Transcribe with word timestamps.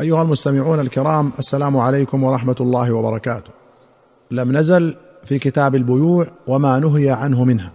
أيها 0.00 0.22
المستمعون 0.22 0.80
الكرام 0.80 1.32
السلام 1.38 1.76
عليكم 1.76 2.24
ورحمة 2.24 2.56
الله 2.60 2.92
وبركاته. 2.92 3.50
لم 4.30 4.56
نزل 4.56 4.96
في 5.24 5.38
كتاب 5.38 5.74
البيوع 5.74 6.26
وما 6.46 6.78
نهي 6.78 7.10
عنه 7.10 7.44
منها. 7.44 7.72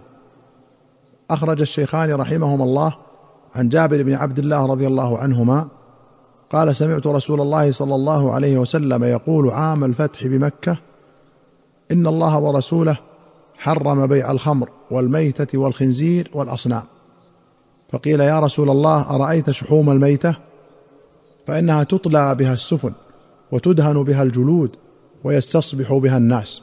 أخرج 1.30 1.60
الشيخان 1.60 2.12
رحمهما 2.12 2.64
الله 2.64 2.94
عن 3.54 3.68
جابر 3.68 4.02
بن 4.02 4.14
عبد 4.14 4.38
الله 4.38 4.66
رضي 4.66 4.86
الله 4.86 5.18
عنهما 5.18 5.68
قال 6.50 6.76
سمعت 6.76 7.06
رسول 7.06 7.40
الله 7.40 7.72
صلى 7.72 7.94
الله 7.94 8.32
عليه 8.32 8.58
وسلم 8.58 9.04
يقول 9.04 9.50
عام 9.50 9.84
الفتح 9.84 10.26
بمكة 10.26 10.76
إن 11.92 12.06
الله 12.06 12.38
ورسوله 12.38 12.96
حرم 13.58 14.06
بيع 14.06 14.30
الخمر 14.30 14.68
والميتة 14.90 15.58
والخنزير 15.58 16.30
والأصنام. 16.34 16.84
فقيل 17.92 18.20
يا 18.20 18.40
رسول 18.40 18.70
الله 18.70 19.10
أرأيت 19.10 19.50
شحوم 19.50 19.90
الميتة؟ 19.90 20.51
فإنها 21.46 21.84
تطلى 21.84 22.34
بها 22.34 22.52
السفن 22.52 22.92
وتدهن 23.52 24.02
بها 24.02 24.22
الجلود 24.22 24.76
ويستصبح 25.24 25.92
بها 25.92 26.16
الناس. 26.16 26.62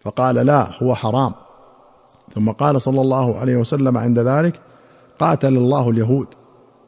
فقال 0.00 0.34
لا 0.34 0.82
هو 0.82 0.94
حرام. 0.94 1.34
ثم 2.34 2.50
قال 2.50 2.80
صلى 2.80 3.00
الله 3.00 3.38
عليه 3.38 3.56
وسلم 3.56 3.98
عند 3.98 4.18
ذلك 4.18 4.60
قاتل 5.18 5.56
الله 5.56 5.90
اليهود. 5.90 6.26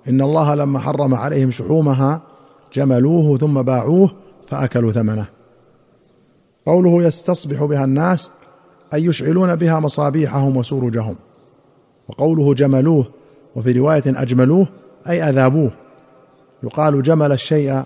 إن 0.08 0.20
الله 0.20 0.54
لما 0.54 0.78
حرم 0.78 1.14
عليهم 1.14 1.50
شحومها 1.50 2.22
جملوه 2.72 3.38
ثم 3.38 3.62
باعوه 3.62 4.10
فأكلوا 4.48 4.92
ثمنه. 4.92 5.26
قوله 6.66 7.02
يستصبح 7.02 7.64
بها 7.64 7.84
الناس 7.84 8.30
أي 8.94 9.04
يشعلون 9.04 9.54
بها 9.54 9.80
مصابيحهم 9.80 10.56
وسروجهم. 10.56 11.16
وقوله 12.08 12.54
جملوه 12.54 13.06
وفي 13.56 13.72
رواية 13.72 14.02
أجملوه 14.06 14.66
أي 15.08 15.30
أذابوه. 15.30 15.70
يقال 16.64 17.02
جمل 17.02 17.32
الشيء 17.32 17.82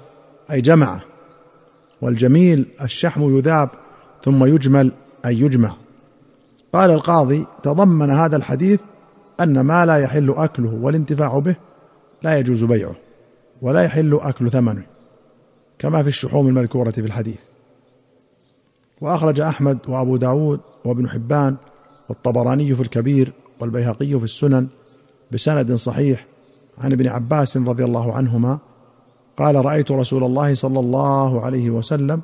أي 0.50 0.60
جمعه 0.60 1.00
والجميل 2.02 2.66
الشحم 2.82 3.38
يذاب 3.38 3.70
ثم 4.24 4.44
يجمل 4.44 4.92
أي 5.26 5.40
يجمع. 5.40 5.74
قال 6.72 6.90
القاضي 6.90 7.46
تضمن 7.62 8.10
هذا 8.10 8.36
الحديث 8.36 8.80
أن 9.40 9.60
ما 9.60 9.86
لا 9.86 9.96
يحل 9.96 10.34
أكله 10.36 10.78
والانتفاع 10.82 11.38
به 11.38 11.56
لا 12.22 12.38
يجوز 12.38 12.64
بيعه 12.64 12.94
ولا 13.62 13.82
يحل 13.82 14.14
أكل 14.22 14.50
ثمنه 14.50 14.82
كما 15.78 16.02
في 16.02 16.08
الشحوم 16.08 16.48
المذكورة 16.48 16.90
في 16.90 17.00
الحديث. 17.00 17.40
وأخرج 19.00 19.40
أحمد 19.40 19.78
وأبو 19.88 20.16
داود 20.16 20.60
وابن 20.84 21.08
حبان 21.08 21.56
والطبراني 22.08 22.74
في 22.74 22.80
الكبير 22.82 23.32
والبيهقي 23.60 24.18
في 24.18 24.24
السنن 24.24 24.68
بسند 25.32 25.74
صحيح 25.74 26.26
عن 26.78 26.92
ابن 26.92 27.08
عباس 27.08 27.56
رضي 27.56 27.84
الله 27.84 28.12
عنهما 28.12 28.58
قال 29.38 29.64
رأيت 29.64 29.90
رسول 29.90 30.24
الله 30.24 30.54
صلى 30.54 30.80
الله 30.80 31.40
عليه 31.40 31.70
وسلم 31.70 32.20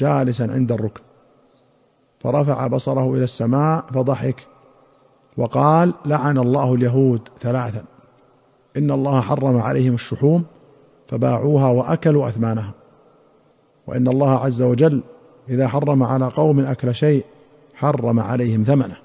جالسا 0.00 0.42
عند 0.42 0.72
الركن. 0.72 1.02
فرفع 2.20 2.66
بصره 2.66 3.14
إلى 3.14 3.24
السماء 3.24 3.84
فضحك 3.94 4.46
وقال 5.36 5.94
لعن 6.06 6.38
الله 6.38 6.74
اليهود 6.74 7.28
ثلاثا. 7.40 7.84
إن 8.76 8.90
الله 8.90 9.20
حرم 9.20 9.58
عليهم 9.58 9.94
الشحوم 9.94 10.44
فباعوها 11.08 11.68
وأكلوا 11.68 12.28
أثمانها. 12.28 12.72
وإن 13.86 14.08
الله 14.08 14.30
عز 14.30 14.62
وجل 14.62 15.02
إذا 15.48 15.68
حرم 15.68 16.02
على 16.02 16.28
قوم 16.28 16.60
أكل 16.60 16.94
شيء 16.94 17.24
حرم 17.74 18.20
عليهم 18.20 18.62
ثمنه. 18.62 18.96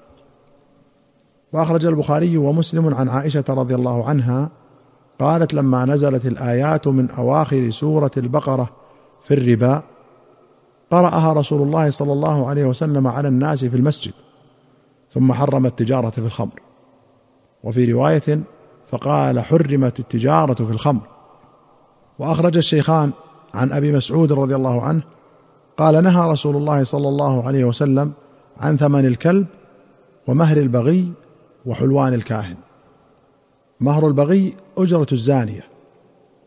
وأخرج 1.52 1.86
البخاري 1.86 2.36
ومسلم 2.36 2.94
عن 2.94 3.08
عائشة 3.08 3.44
رضي 3.48 3.74
الله 3.74 4.08
عنها 4.08 4.50
قالت 5.20 5.54
لما 5.54 5.84
نزلت 5.84 6.26
الآيات 6.26 6.88
من 6.88 7.10
أواخر 7.10 7.70
سورة 7.70 8.10
البقرة 8.16 8.70
في 9.24 9.34
الربا 9.34 9.82
قرأها 10.90 11.32
رسول 11.32 11.62
الله 11.62 11.90
صلى 11.90 12.12
الله 12.12 12.48
عليه 12.48 12.64
وسلم 12.64 13.06
على 13.06 13.28
الناس 13.28 13.64
في 13.64 13.76
المسجد 13.76 14.12
ثم 15.10 15.32
حرم 15.32 15.66
التجارة 15.66 16.10
في 16.10 16.18
الخمر. 16.18 16.60
وفي 17.64 17.92
رواية 17.92 18.40
فقال 18.90 19.40
حرمت 19.40 20.00
التجارة 20.00 20.54
في 20.64 20.70
الخمر. 20.70 21.00
وأخرج 22.18 22.56
الشيخان 22.56 23.10
عن 23.54 23.72
أبي 23.72 23.92
مسعود 23.92 24.32
رضي 24.32 24.54
الله 24.54 24.82
عنه 24.82 25.02
قال 25.76 26.04
نهى 26.04 26.30
رسول 26.30 26.56
الله 26.56 26.84
صلى 26.84 27.08
الله 27.08 27.46
عليه 27.46 27.64
وسلم 27.64 28.12
عن 28.60 28.76
ثمن 28.76 29.06
الكلب 29.06 29.46
ومهر 30.26 30.56
البغي 30.56 31.12
وحلوان 31.66 32.14
الكاهن. 32.14 32.56
مهر 33.82 34.08
البغي 34.08 34.54
أجرة 34.78 35.06
الزانية 35.12 35.64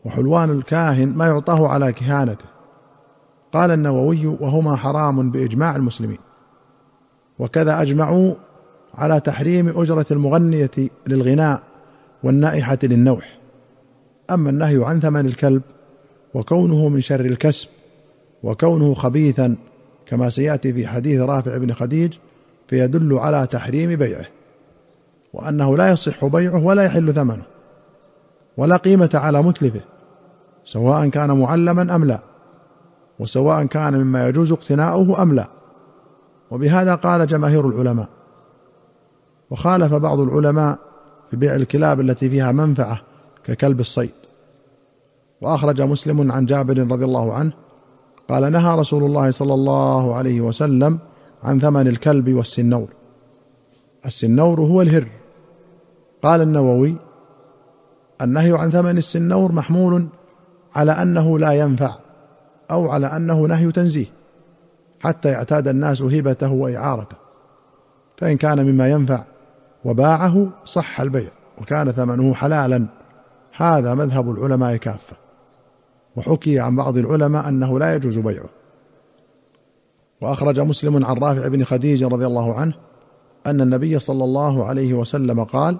وحلوان 0.04 0.50
الكاهن 0.50 1.08
ما 1.08 1.26
يعطاه 1.26 1.68
على 1.68 1.92
كهانته. 1.92 2.44
قال 3.52 3.70
النووي 3.70 4.26
وهما 4.26 4.76
حرام 4.76 5.30
بإجماع 5.30 5.76
المسلمين. 5.76 6.18
وكذا 7.38 7.82
أجمعوا 7.82 8.34
على 8.94 9.20
تحريم 9.20 9.80
أجرة 9.80 10.06
المغنية 10.10 10.70
للغناء 11.06 11.62
والنائحة 12.22 12.78
للنوح. 12.82 13.38
أما 14.30 14.50
النهي 14.50 14.84
عن 14.84 15.00
ثمن 15.00 15.26
الكلب 15.26 15.62
وكونه 16.34 16.88
من 16.88 17.00
شر 17.00 17.20
الكسب 17.20 17.68
وكونه 18.42 18.94
خبيثا 18.94 19.56
كما 20.06 20.30
سيأتي 20.30 20.72
في 20.72 20.86
حديث 20.86 21.20
رافع 21.20 21.56
بن 21.56 21.72
خديج 21.72 22.12
فيدل 22.68 23.14
على 23.14 23.46
تحريم 23.46 23.96
بيعه. 23.96 24.35
وأنه 25.32 25.76
لا 25.76 25.90
يصح 25.90 26.24
بيعه 26.24 26.64
ولا 26.64 26.82
يحل 26.82 27.14
ثمنه 27.14 27.42
ولا 28.56 28.76
قيمة 28.76 29.10
على 29.14 29.42
متلفه 29.42 29.80
سواء 30.64 31.08
كان 31.08 31.38
معلما 31.38 31.94
أم 31.96 32.04
لا 32.04 32.20
وسواء 33.18 33.64
كان 33.64 33.94
مما 33.94 34.28
يجوز 34.28 34.52
اقتناؤه 34.52 35.22
أم 35.22 35.34
لا. 35.34 35.48
وبهذا 36.50 36.94
قال 36.94 37.26
جماهير 37.26 37.68
العلماء. 37.68 38.08
وخالف 39.50 39.94
بعض 39.94 40.20
العلماء 40.20 40.78
في 41.30 41.36
بيع 41.36 41.54
الكلاب 41.54 42.00
التي 42.00 42.30
فيها 42.30 42.52
منفعة 42.52 43.00
ككلب 43.44 43.80
الصيد. 43.80 44.10
وأخرج 45.40 45.82
مسلم 45.82 46.32
عن 46.32 46.46
جابر 46.46 46.78
رضي 46.78 47.04
الله 47.04 47.34
عنه 47.34 47.52
قال 48.28 48.52
نهى 48.52 48.78
رسول 48.78 49.04
الله 49.04 49.30
صلى 49.30 49.54
الله 49.54 50.14
عليه 50.14 50.40
وسلم 50.40 50.98
عن 51.42 51.60
ثمن 51.60 51.88
الكلب 51.88 52.34
والسنور. 52.34 52.88
السنور 54.06 54.60
هو 54.60 54.82
الهر. 54.82 55.06
قال 56.22 56.40
النووي 56.40 56.96
النهي 58.22 58.52
عن 58.52 58.70
ثمن 58.70 58.98
السنور 58.98 59.52
محمول 59.52 60.08
على 60.74 60.92
أنه 60.92 61.38
لا 61.38 61.52
ينفع 61.52 61.94
أو 62.70 62.90
على 62.90 63.06
أنه 63.06 63.40
نهي 63.40 63.72
تنزيه 63.72 64.06
حتى 65.00 65.28
يعتاد 65.28 65.68
الناس 65.68 66.02
هبته 66.02 66.52
وإعارته. 66.52 67.16
فإن 68.16 68.36
كان 68.36 68.66
مما 68.66 68.88
ينفع 68.90 69.24
وباعه 69.84 70.48
صح 70.64 71.00
البيع 71.00 71.30
وكان 71.60 71.92
ثمنه 71.92 72.34
حلالا. 72.34 72.86
هذا 73.56 73.94
مذهب 73.94 74.30
العلماء 74.30 74.76
كافة. 74.76 75.16
وحكي 76.16 76.60
عن 76.60 76.76
بعض 76.76 76.96
العلماء 76.96 77.48
أنه 77.48 77.78
لا 77.78 77.94
يجوز 77.94 78.18
بيعه. 78.18 78.48
وأخرج 80.20 80.60
مسلم 80.60 81.04
عن 81.04 81.16
رافع 81.16 81.48
بن 81.48 81.64
خديج 81.64 82.04
رضي 82.04 82.26
الله 82.26 82.54
عنه 82.54 82.74
أن 83.46 83.60
النبي 83.60 83.98
صلى 83.98 84.24
الله 84.24 84.64
عليه 84.64 84.94
وسلم 84.94 85.44
قال 85.44 85.76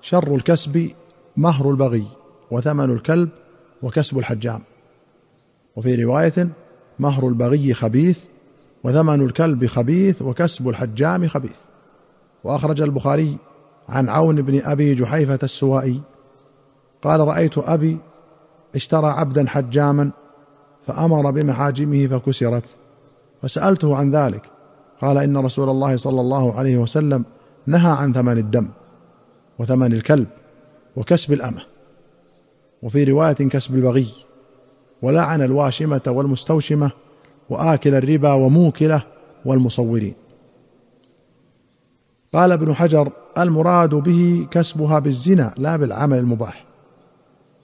شر 0.00 0.34
الكسب 0.34 0.90
مهر 1.36 1.70
البغي 1.70 2.06
وثمن 2.50 2.90
الكلب 2.90 3.28
وكسب 3.82 4.18
الحجام. 4.18 4.60
وفي 5.76 6.04
رواية 6.04 6.48
مهر 6.98 7.28
البغي 7.28 7.74
خبيث 7.74 8.24
وثمن 8.84 9.20
الكلب 9.20 9.66
خبيث 9.66 10.22
وكسب 10.22 10.68
الحجام 10.68 11.28
خبيث. 11.28 11.58
وأخرج 12.44 12.82
البخاري 12.82 13.36
عن 13.88 14.08
عون 14.08 14.42
بن 14.42 14.62
أبي 14.64 14.94
جحيفة 14.94 15.38
السوائي 15.42 16.00
قال 17.02 17.20
رأيت 17.20 17.58
أبي 17.58 17.98
اشترى 18.74 19.10
عبدا 19.10 19.48
حجاما 19.48 20.10
فأمر 20.82 21.30
بمحاجمه 21.30 22.06
فكسرت 22.06 22.64
فسألته 23.42 23.96
عن 23.96 24.10
ذلك 24.10 24.51
قال 25.02 25.18
إن 25.18 25.36
رسول 25.36 25.70
الله 25.70 25.96
صلى 25.96 26.20
الله 26.20 26.54
عليه 26.54 26.76
وسلم 26.76 27.24
نهى 27.66 27.90
عن 27.90 28.12
ثمن 28.12 28.38
الدم 28.38 28.68
وثمن 29.58 29.92
الكلب 29.92 30.26
وكسب 30.96 31.32
الأمة. 31.32 31.62
وفي 32.82 33.04
رواية 33.04 33.32
كسب 33.32 33.74
البغي 33.74 34.08
ولعن 35.02 35.42
الواشمة 35.42 36.00
والمستوشمة 36.06 36.90
وآكل 37.50 37.94
الربا 37.94 38.32
وموكله 38.32 39.02
والمصورين. 39.44 40.14
قال 42.34 42.52
ابن 42.52 42.74
حجر 42.74 43.12
المراد 43.38 43.94
به 43.94 44.46
كسبها 44.50 44.98
بالزنا 44.98 45.54
لا 45.58 45.76
بالعمل 45.76 46.18
المباح. 46.18 46.64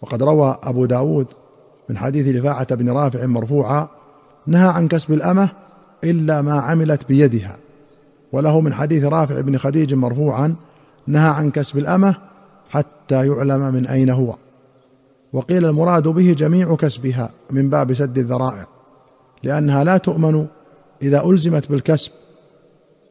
وقد 0.02 0.22
روى 0.22 0.58
أبو 0.62 0.84
داود 0.84 1.26
من 1.88 1.98
حديث 1.98 2.36
رفاعة 2.36 2.74
بن 2.74 2.90
رافع 2.90 3.26
مرفوعا 3.26 3.88
نهى 4.46 4.68
عن 4.68 4.88
كسب 4.88 5.12
الأمة 5.12 5.48
إلا 6.04 6.42
ما 6.42 6.60
عملت 6.60 7.08
بيدها. 7.08 7.56
وله 8.32 8.60
من 8.60 8.74
حديث 8.74 9.04
رافع 9.04 9.40
بن 9.40 9.58
خديج 9.58 9.94
مرفوعا 9.94 10.54
نهى 11.06 11.28
عن 11.28 11.50
كسب 11.50 11.78
الأمة 11.78 12.14
حتى 12.70 13.26
يعلم 13.26 13.74
من 13.74 13.86
أين 13.86 14.10
هو. 14.10 14.36
وقيل 15.32 15.64
المراد 15.64 16.08
به 16.08 16.32
جميع 16.32 16.74
كسبها 16.74 17.30
من 17.50 17.70
باب 17.70 17.94
سد 17.94 18.18
الذرائع 18.18 18.66
لأنها 19.42 19.84
لا 19.84 19.96
تؤمن 19.96 20.46
إذا 21.02 21.24
ألزمت 21.24 21.70
بالكسب 21.70 22.12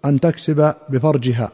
أن 0.06 0.20
تكسب 0.20 0.74
بفرجها. 0.90 1.52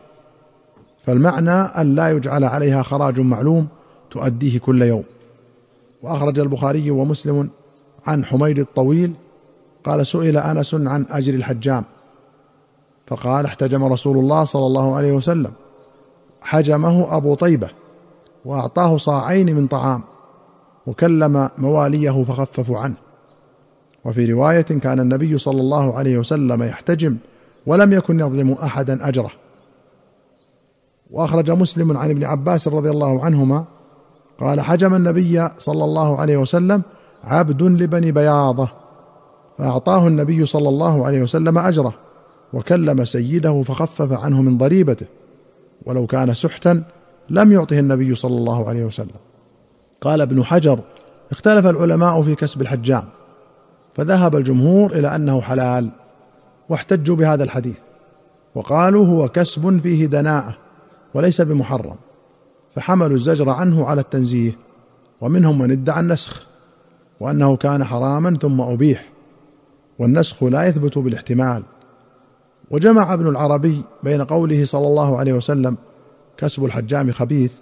فالمعنى 1.06 1.52
أن 1.52 1.96
لا 1.96 2.12
يجعل 2.12 2.44
عليها 2.44 2.84
خراج 2.84 3.22
معلوم 3.22 3.68
تؤديه 4.12 4.60
كل 4.60 4.82
يوم. 4.82 5.04
وأخرج 6.02 6.40
البخاري 6.40 6.92
ومسلم 6.92 7.50
عن 8.08 8.26
حميد 8.26 8.60
الطويل 8.60 9.14
قال 9.84 10.08
سئل 10.08 10.38
أنس 10.38 10.76
عن 10.76 11.06
أجر 11.10 11.34
الحجام. 11.34 11.84
فقال 13.08 13.46
احتجم 13.46 13.84
رسول 13.84 14.18
الله 14.18 14.44
صلى 14.44 14.66
الله 14.66 14.96
عليه 14.96 15.12
وسلم. 15.12 15.52
حجمه 16.42 17.18
أبو 17.18 17.36
طيبة 17.36 17.70
وأعطاه 18.46 18.98
صاعين 18.98 19.56
من 19.56 19.68
طعام 19.68 20.02
وكلم 20.88 21.50
مواليه 21.58 22.24
فخففوا 22.24 22.80
عنه. 22.80 22.96
وفي 24.06 24.26
رواية 24.34 24.62
كان 24.62 25.00
النبي 25.00 25.38
صلى 25.38 25.62
الله 25.62 25.98
عليه 25.98 26.18
وسلم 26.18 26.64
يحتجم 26.64 27.18
ولم 27.66 27.94
يكن 27.94 28.20
يظلم 28.20 28.52
أحدا 28.52 29.08
أجره. 29.08 29.32
وأخرج 31.12 31.52
مسلم 31.52 31.98
عن 31.98 32.10
ابن 32.10 32.24
عباس 32.24 32.68
رضي 32.68 32.90
الله 32.90 33.26
عنهما 33.26 33.66
قال 34.40 34.62
حجم 34.62 34.94
النبي 34.94 35.50
صلى 35.58 35.84
الله 35.84 36.20
عليه 36.20 36.38
وسلم 36.38 36.82
عبد 37.24 37.64
لبني 37.64 38.12
بياضة. 38.12 38.83
فأعطاه 39.58 40.08
النبي 40.08 40.46
صلى 40.46 40.70
الله 40.70 41.06
عليه 41.06 41.22
وسلم 41.22 41.58
أجره 41.58 41.94
وكلم 42.54 43.06
سيده 43.06 43.62
فخفف 43.62 44.12
عنه 44.12 44.42
من 44.42 44.58
ضريبته 44.58 45.06
ولو 45.86 46.08
كان 46.08 46.34
سحتا 46.34 46.84
لم 47.30 47.52
يعطه 47.52 47.80
النبي 47.80 48.16
صلى 48.16 48.38
الله 48.38 48.70
عليه 48.70 48.86
وسلم. 48.86 49.16
قال 50.02 50.22
ابن 50.22 50.44
حجر 50.44 50.80
اختلف 51.32 51.66
العلماء 51.66 52.22
في 52.22 52.36
كسب 52.36 52.62
الحجام 52.62 53.04
فذهب 53.94 54.36
الجمهور 54.36 54.92
إلى 54.92 55.16
أنه 55.16 55.42
حلال 55.42 55.90
واحتجوا 56.70 57.16
بهذا 57.16 57.44
الحديث 57.44 57.78
وقالوا 58.56 59.08
هو 59.08 59.30
كسب 59.30 59.80
فيه 59.84 60.06
دناءة 60.06 60.58
وليس 61.14 61.42
بمحرم 61.42 61.96
فحملوا 62.76 63.16
الزجر 63.16 63.50
عنه 63.50 63.86
على 63.86 64.02
التنزيه 64.02 64.58
ومنهم 65.22 65.58
من 65.58 65.72
ادعى 65.72 66.00
النسخ 66.00 66.48
وأنه 67.20 67.56
كان 67.56 67.84
حراما 67.84 68.38
ثم 68.42 68.62
أبيح. 68.62 69.13
والنسخ 70.00 70.44
لا 70.44 70.66
يثبت 70.66 70.98
بالاحتمال. 70.98 71.64
وجمع 72.72 73.14
ابن 73.14 73.28
العربي 73.28 73.84
بين 74.04 74.24
قوله 74.24 74.66
صلى 74.66 74.88
الله 74.88 75.18
عليه 75.18 75.34
وسلم 75.34 75.78
كسب 76.38 76.66
الحجام 76.66 77.12
خبيث 77.12 77.54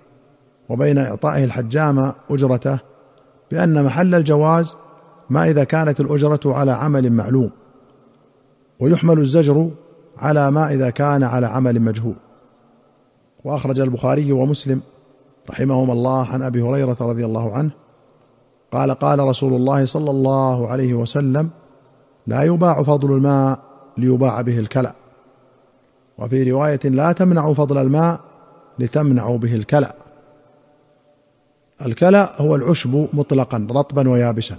وبين 0.70 0.98
إعطائه 0.98 1.44
الحجام 1.44 2.14
أجرته 2.30 2.80
بأن 3.52 3.84
محل 3.84 4.16
الجواز 4.16 4.76
ما 5.30 5.50
إذا 5.50 5.64
كانت 5.64 6.00
الأجرة 6.00 6.40
على 6.46 6.72
عمل 6.72 7.12
معلوم. 7.12 7.50
ويحمل 8.80 9.20
الزجر 9.20 9.72
على 10.18 10.52
ما 10.52 10.74
إذا 10.74 10.90
كان 10.90 11.24
على 11.24 11.48
عمل 11.48 11.82
مجهول. 11.82 12.16
وأخرج 13.44 13.80
البخاري 13.80 14.32
ومسلم 14.32 14.82
رحمهما 15.50 15.94
الله 15.94 16.28
عن 16.28 16.42
أبي 16.42 16.62
هريرة 16.62 16.98
رضي 17.02 17.26
الله 17.26 17.54
عنه 17.54 17.72
قال 18.72 18.92
قال 18.92 19.20
رسول 19.20 19.54
الله 19.54 19.86
صلى 19.86 20.12
الله 20.12 20.68
عليه 20.68 20.94
وسلم 20.94 21.50
لا 22.28 22.44
يباع 22.44 22.84
فضل 22.84 23.16
الماء 23.16 23.60
ليباع 23.98 24.42
به 24.42 24.60
الكلأ. 24.60 24.96
وفي 26.18 26.52
رواية 26.52 26.80
لا 26.84 27.12
تمنعوا 27.12 27.54
فضل 27.54 27.78
الماء 27.78 28.20
لتمنعوا 28.80 29.38
به 29.38 29.56
الكلأ. 29.56 29.96
الكلأ 31.86 32.42
هو 32.42 32.56
العشب 32.56 33.08
مطلقا 33.14 33.68
رطبا 33.72 34.10
ويابسا. 34.10 34.58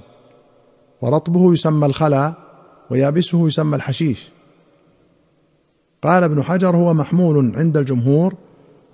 ورطبه 1.02 1.52
يسمى 1.52 1.86
الخلا 1.86 2.32
ويابسه 2.90 3.46
يسمى 3.46 3.76
الحشيش. 3.76 4.30
قال 6.02 6.24
ابن 6.24 6.42
حجر 6.42 6.76
هو 6.76 6.94
محمول 6.94 7.52
عند 7.56 7.76
الجمهور 7.76 8.34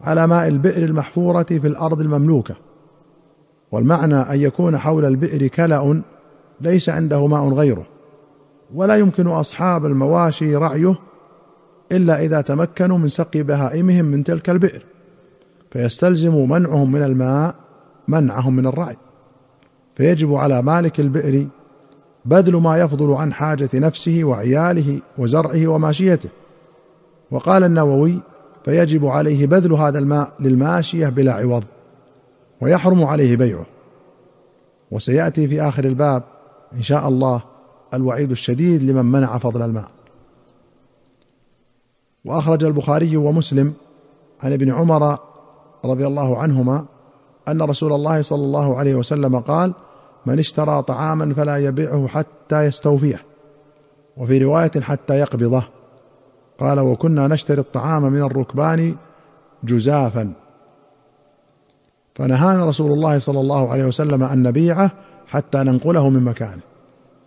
على 0.00 0.26
ماء 0.26 0.48
البئر 0.48 0.84
المحفورة 0.84 1.42
في 1.42 1.66
الأرض 1.66 2.00
المملوكة. 2.00 2.54
والمعنى 3.72 4.16
أن 4.16 4.40
يكون 4.40 4.78
حول 4.78 5.04
البئر 5.04 5.46
كلأ 5.46 6.02
ليس 6.60 6.88
عنده 6.88 7.26
ماء 7.26 7.48
غيره. 7.48 7.86
ولا 8.74 8.96
يمكن 8.96 9.26
أصحاب 9.26 9.86
المواشي 9.86 10.56
رعيه 10.56 10.94
إلا 11.92 12.24
إذا 12.24 12.40
تمكنوا 12.40 12.98
من 12.98 13.08
سقي 13.08 13.42
بهائمهم 13.42 14.04
من 14.04 14.24
تلك 14.24 14.50
البئر 14.50 14.82
فيستلزم 15.70 16.48
منعهم 16.48 16.92
من 16.92 17.02
الماء 17.02 17.54
منعهم 18.08 18.56
من 18.56 18.66
الرعي. 18.66 18.96
فيجب 19.96 20.34
على 20.34 20.62
مالك 20.62 21.00
البئر 21.00 21.46
بذل 22.24 22.56
ما 22.56 22.78
يفضل 22.78 23.12
عن 23.12 23.32
حاجة 23.32 23.70
نفسه 23.74 24.20
وعياله 24.24 25.00
وزرعه 25.18 25.66
وماشيته. 25.66 26.28
وقال 27.30 27.64
النووي 27.64 28.20
فيجب 28.64 29.06
عليه 29.06 29.46
بذل 29.46 29.72
هذا 29.72 29.98
الماء 29.98 30.32
للماشية 30.40 31.08
بلا 31.08 31.32
عوض 31.32 31.64
ويحرم 32.60 33.04
عليه 33.04 33.36
بيعه. 33.36 33.66
وسيأتي 34.90 35.48
في 35.48 35.62
آخر 35.62 35.84
الباب 35.84 36.22
إن 36.74 36.82
شاء 36.82 37.08
الله 37.08 37.42
الوعيد 37.94 38.30
الشديد 38.30 38.82
لمن 38.82 39.04
منع 39.04 39.38
فضل 39.38 39.62
الماء. 39.62 39.88
وأخرج 42.24 42.64
البخاري 42.64 43.16
ومسلم 43.16 43.72
عن 44.42 44.52
ابن 44.52 44.72
عمر 44.72 45.18
رضي 45.84 46.06
الله 46.06 46.38
عنهما 46.38 46.84
أن 47.48 47.62
رسول 47.62 47.92
الله 47.92 48.22
صلى 48.22 48.44
الله 48.44 48.78
عليه 48.78 48.94
وسلم 48.94 49.38
قال 49.38 49.74
من 50.26 50.38
اشترى 50.38 50.82
طعاما 50.82 51.34
فلا 51.34 51.56
يبيعه 51.56 52.06
حتى 52.06 52.64
يستوفيه 52.64 53.22
وفي 54.16 54.38
رواية 54.38 54.80
حتى 54.80 55.18
يقبضه. 55.18 55.62
قال 56.60 56.80
وكنا 56.80 57.28
نشتري 57.28 57.60
الطعام 57.60 58.02
من 58.02 58.22
الركبان 58.22 58.96
جزافا 59.64 60.32
فنهانا 62.14 62.66
رسول 62.66 62.92
الله 62.92 63.18
صلى 63.18 63.40
الله 63.40 63.68
عليه 63.68 63.84
وسلم 63.84 64.22
أن 64.22 64.42
نبيعه 64.42 64.90
حتى 65.26 65.58
ننقله 65.58 66.08
من 66.08 66.24
مكانه. 66.24 66.62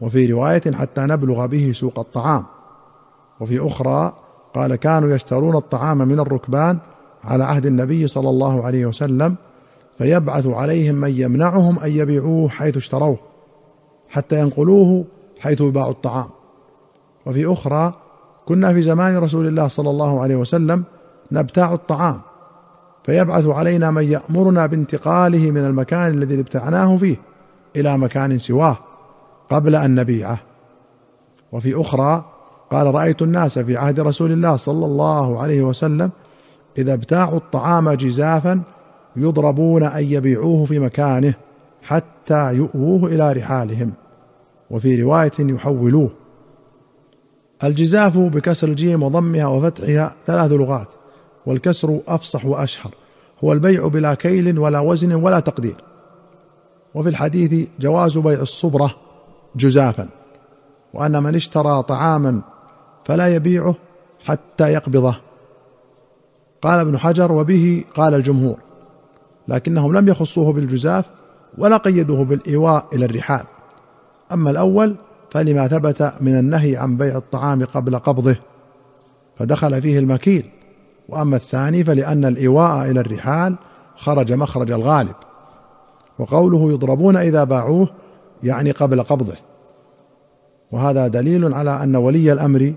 وفي 0.01 0.25
رواية 0.25 0.61
حتى 0.73 1.01
نبلغ 1.01 1.45
به 1.45 1.71
سوق 1.71 1.99
الطعام. 1.99 2.43
وفي 3.39 3.67
أخرى 3.67 4.13
قال 4.55 4.75
كانوا 4.75 5.15
يشترون 5.15 5.55
الطعام 5.55 5.97
من 5.97 6.19
الركبان 6.19 6.77
على 7.23 7.43
عهد 7.43 7.65
النبي 7.65 8.07
صلى 8.07 8.29
الله 8.29 8.65
عليه 8.65 8.85
وسلم 8.85 9.35
فيبعث 9.97 10.47
عليهم 10.47 10.95
من 10.95 11.09
يمنعهم 11.09 11.79
أن 11.79 11.91
يبيعوه 11.91 12.49
حيث 12.49 12.77
اشتروه 12.77 13.17
حتى 14.09 14.39
ينقلوه 14.39 15.05
حيث 15.39 15.61
يباع 15.61 15.89
الطعام. 15.89 16.29
وفي 17.25 17.53
أخرى 17.53 17.93
كنا 18.45 18.73
في 18.73 18.81
زمان 18.81 19.17
رسول 19.17 19.47
الله 19.47 19.67
صلى 19.67 19.89
الله 19.89 20.21
عليه 20.21 20.35
وسلم 20.35 20.83
نبتاع 21.31 21.73
الطعام 21.73 22.21
فيبعث 23.03 23.47
علينا 23.47 23.91
من 23.91 24.03
يأمرنا 24.03 24.65
بانتقاله 24.65 25.51
من 25.51 25.65
المكان 25.65 26.13
الذي 26.13 26.39
ابتعناه 26.39 26.97
فيه 26.97 27.15
إلى 27.75 27.97
مكان 27.97 28.37
سواه. 28.37 28.77
قبل 29.51 29.75
أن 29.75 29.95
نبيعه. 29.95 30.39
وفي 31.51 31.81
أخرى 31.81 32.25
قال 32.71 32.95
رأيت 32.95 33.21
الناس 33.21 33.59
في 33.59 33.77
عهد 33.77 33.99
رسول 33.99 34.31
الله 34.31 34.55
صلى 34.55 34.85
الله 34.85 35.41
عليه 35.41 35.61
وسلم 35.61 36.11
إذا 36.77 36.93
ابتاعوا 36.93 37.37
الطعام 37.37 37.91
جزافا 37.91 38.61
يضربون 39.15 39.83
أن 39.83 40.03
يبيعوه 40.03 40.65
في 40.65 40.79
مكانه 40.79 41.33
حتى 41.81 42.53
يؤووه 42.53 43.05
إلى 43.05 43.31
رحالهم. 43.31 43.91
وفي 44.69 45.01
رواية 45.01 45.31
يحولوه 45.39 46.09
الجزاف 47.63 48.17
بكسر 48.17 48.67
الجيم 48.67 49.03
وضمها 49.03 49.45
وفتحها 49.45 50.15
ثلاث 50.25 50.51
لغات 50.51 50.87
والكسر 51.45 51.99
أفصح 52.07 52.45
وأشهر 52.45 52.93
هو 53.43 53.53
البيع 53.53 53.87
بلا 53.87 54.13
كيل 54.13 54.59
ولا 54.59 54.79
وزن 54.79 55.13
ولا 55.13 55.39
تقدير. 55.39 55.75
وفي 56.95 57.09
الحديث 57.09 57.67
جواز 57.79 58.17
بيع 58.17 58.41
الصبرة. 58.41 58.95
جزافا 59.55 60.07
وأن 60.93 61.23
من 61.23 61.35
اشترى 61.35 61.83
طعاما 61.83 62.41
فلا 63.05 63.35
يبيعه 63.35 63.75
حتى 64.25 64.73
يقبضه. 64.73 65.15
قال 66.61 66.79
ابن 66.79 66.97
حجر 66.97 67.31
وبه 67.31 67.83
قال 67.95 68.13
الجمهور 68.13 68.57
لكنهم 69.47 69.97
لم 69.97 70.07
يخصوه 70.07 70.53
بالجزاف 70.53 71.05
ولا 71.57 71.77
قيدوه 71.77 72.25
بالإيواء 72.25 72.85
إلى 72.93 73.05
الرحال. 73.05 73.43
أما 74.31 74.51
الأول 74.51 74.95
فلما 75.31 75.67
ثبت 75.67 76.13
من 76.21 76.37
النهي 76.37 76.77
عن 76.77 76.97
بيع 76.97 77.17
الطعام 77.17 77.65
قبل 77.65 77.99
قبضه 77.99 78.35
فدخل 79.35 79.81
فيه 79.81 79.99
المكيل. 79.99 80.49
وأما 81.09 81.35
الثاني 81.35 81.83
فلأن 81.83 82.25
الإيواء 82.25 82.91
إلى 82.91 82.99
الرحال 82.99 83.55
خرج 83.95 84.33
مخرج 84.33 84.71
الغالب. 84.71 85.15
وقوله 86.19 86.71
يضربون 86.71 87.17
إذا 87.17 87.43
باعوه 87.43 87.87
يعني 88.43 88.71
قبل 88.71 89.03
قبضه. 89.03 89.35
وهذا 90.71 91.07
دليل 91.07 91.53
على 91.53 91.83
أن 91.83 91.95
ولي 91.95 92.33
الأمر 92.33 92.73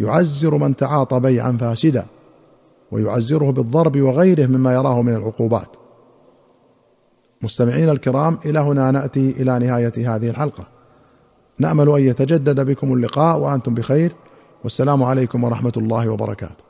يعزر 0.00 0.56
من 0.56 0.76
تعاطى 0.76 1.20
بيعا 1.20 1.52
فاسدا 1.60 2.04
ويعزره 2.92 3.50
بالضرب 3.50 4.00
وغيره 4.00 4.46
مما 4.46 4.74
يراه 4.74 5.02
من 5.02 5.14
العقوبات. 5.14 5.68
مستمعين 7.42 7.88
الكرام 7.88 8.38
إلى 8.44 8.58
هنا 8.58 8.90
نأتي 8.90 9.30
إلى 9.30 9.58
نهاية 9.58 10.16
هذه 10.16 10.30
الحلقة. 10.30 10.64
نأمل 11.58 11.88
أن 11.88 12.02
يتجدد 12.02 12.60
بكم 12.60 12.92
اللقاء 12.92 13.38
وأنتم 13.38 13.74
بخير. 13.74 14.12
والسلام 14.64 15.02
عليكم 15.02 15.44
ورحمة 15.44 15.72
الله 15.76 16.08
وبركاته. 16.08 16.67